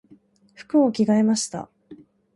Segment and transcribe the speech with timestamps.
[0.55, 1.69] 服を着替えました。